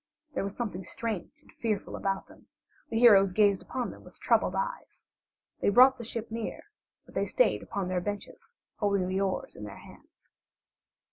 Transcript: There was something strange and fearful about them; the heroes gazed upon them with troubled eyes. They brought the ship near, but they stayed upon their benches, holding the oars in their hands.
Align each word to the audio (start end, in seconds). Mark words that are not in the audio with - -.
There 0.33 0.43
was 0.43 0.55
something 0.55 0.83
strange 0.83 1.31
and 1.43 1.51
fearful 1.51 1.95
about 1.95 2.25
them; 2.27 2.47
the 2.89 2.97
heroes 2.97 3.33
gazed 3.33 3.61
upon 3.61 3.91
them 3.91 4.03
with 4.03 4.19
troubled 4.19 4.55
eyes. 4.57 5.11
They 5.59 5.69
brought 5.69 5.99
the 5.99 6.03
ship 6.03 6.31
near, 6.31 6.63
but 7.05 7.13
they 7.13 7.25
stayed 7.25 7.61
upon 7.61 7.87
their 7.87 8.01
benches, 8.01 8.55
holding 8.77 9.07
the 9.07 9.21
oars 9.21 9.55
in 9.55 9.63
their 9.63 9.77
hands. 9.77 10.31